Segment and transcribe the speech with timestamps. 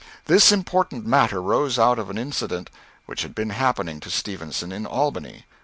[0.25, 2.71] This important matter rose out of an incident
[3.05, 5.45] which had been happening to Stevenson in Albany.